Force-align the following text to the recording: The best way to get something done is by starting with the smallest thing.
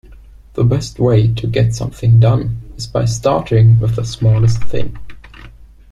The 0.53 0.63
best 0.63 0.97
way 0.97 1.31
to 1.31 1.45
get 1.45 1.75
something 1.75 2.19
done 2.19 2.59
is 2.75 2.87
by 2.87 3.05
starting 3.05 3.79
with 3.79 3.97
the 3.97 4.03
smallest 4.03 4.63
thing. 4.63 4.97